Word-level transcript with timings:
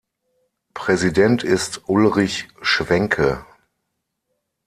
Präsident 0.73 1.43
ist 1.43 1.81
Ulrich 1.87 2.47
Schwenke. 2.63 3.45